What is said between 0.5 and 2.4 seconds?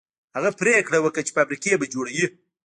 پرېکړه وکړه چې فابريکې به جوړوي.